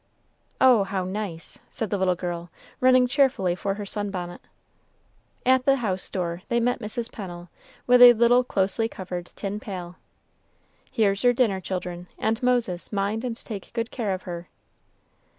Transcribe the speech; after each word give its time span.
"Oh, 0.59 0.83
how 0.83 1.03
nice!" 1.03 1.59
said 1.69 1.91
the 1.91 1.97
little 1.99 2.15
girl, 2.15 2.49
running 2.79 3.05
cheerfully 3.05 3.53
for 3.53 3.75
her 3.75 3.85
sun 3.85 4.09
bonnet. 4.09 4.41
At 5.45 5.65
the 5.65 5.75
house 5.75 6.09
door 6.09 6.41
they 6.49 6.59
met 6.59 6.79
Mrs. 6.79 7.11
Pennel, 7.11 7.49
with 7.85 8.01
a 8.01 8.13
little 8.13 8.43
closely 8.43 8.89
covered 8.89 9.27
tin 9.35 9.59
pail. 9.59 9.97
"Here's 10.91 11.23
your 11.23 11.33
dinner, 11.33 11.61
children; 11.61 12.07
and, 12.17 12.41
Moses, 12.41 12.91
mind 12.91 13.23
and 13.23 13.37
take 13.37 13.71
good 13.73 13.91
care 13.91 14.15
of 14.15 14.23
her." 14.23 14.47